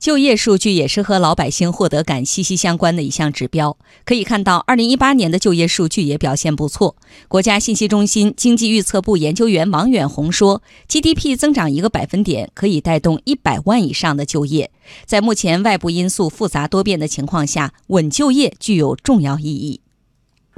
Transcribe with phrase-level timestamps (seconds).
[0.00, 3.76] 就业数据也是和老百姓获得感息息相关的一项指标。
[4.06, 6.96] 可以看到，二零一八年的就业数据也表现不错。
[7.28, 14.70] 国家信息中心经济预测部研究员王远红说：“GDP 增长一个百分点，可以带动一百万以上的就业。
[15.04, 19.82] 在目前外部因素复杂多变的情况下，稳就业具有重要意义。”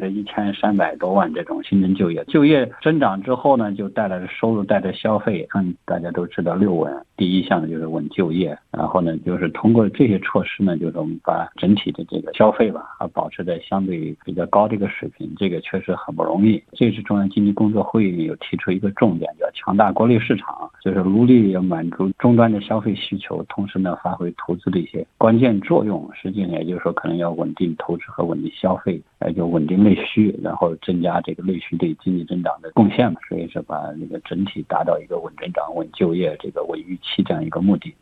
[0.03, 5.47] 这一千三百多万这种新增就业，就业增长之后呢，就带来了收入，带来消费。
[5.55, 15.33] 嗯，大家都知道六稳，第一项呢就是稳就业，然后呢，就是通过这些措施呢，就是我们把整体的这个消费吧，啊，保持在相对比较高的一个水平。
[15.39, 16.61] 这个确实很不容易。
[16.73, 26.11] 这次中央经济工作会议有提出一个重点，叫强大国内市场，就是努力要满足终端的消费需求，同时呢，发挥投资的一些关键作用。
[26.13, 29.92] 实际上也就是说，可能要稳定投资和稳定消费，呃，就稳定内。
[29.95, 37.95] 内需，然后增加这个内需对经济增长的贡献嘛，所以说把那个整体达到一个稳增长、稳就业、这个稳预期这样一个目的。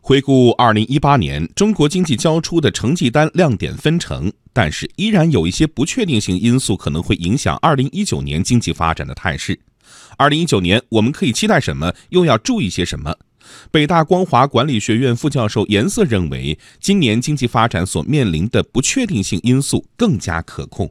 [0.00, 9.58] 回顾二零一八年，中国经济交出的成绩单亮点纷呈，但是依然有一些不确定性因素可能会影响二零一九年经济发展的态势。
[10.18, 11.94] 二零一九年我们可以期待什么？
[12.10, 13.16] 又要注意些什么？
[13.70, 20.90] 北大光华管理学院副教授颜色认为，今年经济发展所面临的不确定性因素更加可控。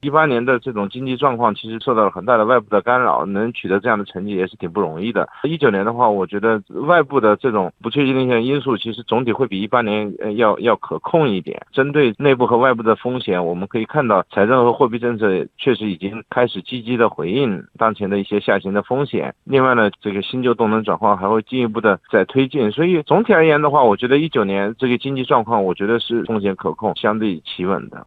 [0.00, 5.28] 一八年的这种经济状况其实受到了很大的外部的干扰，能取得这样的成绩也是挺不容易的。
[5.42, 11.60] 一九年的话，我觉得外部的这种不确定性因素其实总体会比一八年要要可控一点。
[11.72, 19.34] 针对内部和外部的风险，我们可以看到财政和货币政策确实已经开始积极的回应当前的一些下行的风险。
[19.44, 22.70] 另外呢，这个新旧动能转换还会进一步的在推进。
[22.70, 28.06] 所以总体而言的话，我觉得一九年这个经济状况，我觉得是风险可控，相对企稳的。